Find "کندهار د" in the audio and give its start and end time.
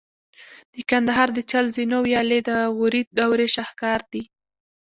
0.89-1.39